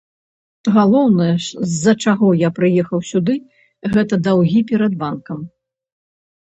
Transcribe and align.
Галоўнае, 0.77 1.27
з-за 1.71 1.93
чаго 2.05 2.27
я 2.39 2.49
прыехаў 2.61 2.99
сюды, 3.13 3.39
гэта 3.95 4.13
даўгі 4.31 4.67
перад 4.75 4.93
банкам. 5.05 5.39